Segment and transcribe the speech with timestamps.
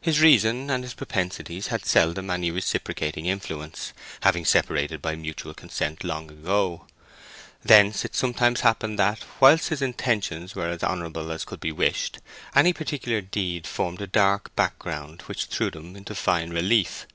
[0.00, 6.02] His reason and his propensities had seldom any reciprocating influence, having separated by mutual consent
[6.02, 6.86] long ago:
[7.62, 12.20] thence it sometimes happened that, while his intentions were as honourable as could be wished,
[12.54, 17.06] any particular deed formed a dark background which threw them into fine relief.